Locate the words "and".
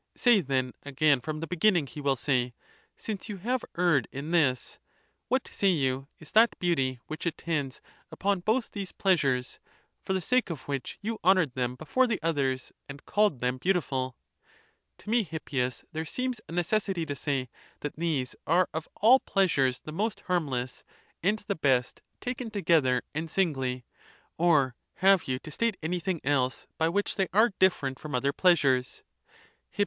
12.89-13.05, 21.21-21.37, 23.13-23.29